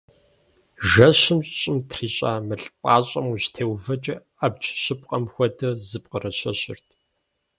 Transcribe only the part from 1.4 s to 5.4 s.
щӏым трищӏа мыл пӏащӏэм ущытеувэкӏэ абдж щыпкъэм